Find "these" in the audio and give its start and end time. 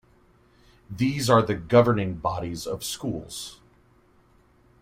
0.89-1.29